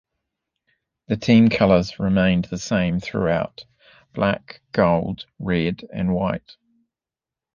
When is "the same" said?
2.45-2.99